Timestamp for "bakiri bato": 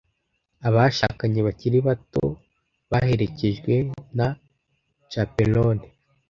1.47-2.23